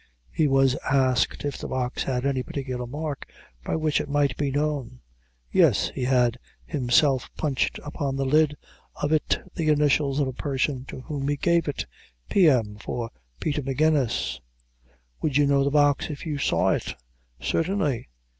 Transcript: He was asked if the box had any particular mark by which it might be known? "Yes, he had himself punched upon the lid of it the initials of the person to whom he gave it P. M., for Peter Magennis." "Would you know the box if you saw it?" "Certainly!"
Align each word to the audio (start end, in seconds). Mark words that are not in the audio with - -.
He 0.31 0.47
was 0.47 0.75
asked 0.89 1.45
if 1.45 1.59
the 1.59 1.67
box 1.67 2.01
had 2.01 2.25
any 2.25 2.41
particular 2.41 2.87
mark 2.87 3.27
by 3.63 3.75
which 3.75 4.01
it 4.01 4.09
might 4.09 4.35
be 4.35 4.49
known? 4.49 5.01
"Yes, 5.51 5.91
he 5.93 6.05
had 6.05 6.39
himself 6.65 7.29
punched 7.37 7.79
upon 7.83 8.15
the 8.15 8.25
lid 8.25 8.57
of 8.95 9.11
it 9.11 9.37
the 9.53 9.67
initials 9.69 10.19
of 10.19 10.25
the 10.25 10.33
person 10.33 10.85
to 10.85 11.01
whom 11.01 11.27
he 11.27 11.37
gave 11.37 11.67
it 11.67 11.85
P. 12.31 12.49
M., 12.49 12.77
for 12.79 13.11
Peter 13.39 13.61
Magennis." 13.61 14.41
"Would 15.21 15.37
you 15.37 15.45
know 15.45 15.63
the 15.63 15.69
box 15.69 16.09
if 16.09 16.25
you 16.25 16.39
saw 16.39 16.69
it?" 16.71 16.95
"Certainly!" 17.39 18.09